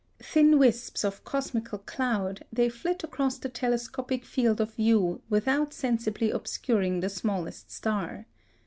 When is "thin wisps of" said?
0.23-1.23